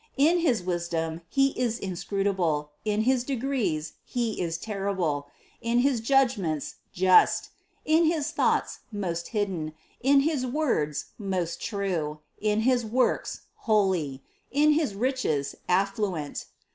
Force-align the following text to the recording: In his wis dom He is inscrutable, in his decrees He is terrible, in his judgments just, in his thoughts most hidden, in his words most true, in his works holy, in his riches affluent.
In 0.17 0.39
his 0.39 0.63
wis 0.63 0.89
dom 0.89 1.21
He 1.29 1.49
is 1.49 1.77
inscrutable, 1.77 2.71
in 2.83 3.01
his 3.01 3.23
decrees 3.23 3.93
He 4.03 4.41
is 4.41 4.57
terrible, 4.57 5.27
in 5.61 5.77
his 5.77 6.01
judgments 6.01 6.77
just, 6.91 7.51
in 7.85 8.05
his 8.05 8.31
thoughts 8.31 8.79
most 8.91 9.27
hidden, 9.27 9.75
in 10.01 10.21
his 10.21 10.43
words 10.43 11.11
most 11.19 11.61
true, 11.61 12.17
in 12.39 12.61
his 12.61 12.83
works 12.83 13.41
holy, 13.69 14.23
in 14.49 14.71
his 14.71 14.95
riches 14.95 15.53
affluent. 15.69 16.47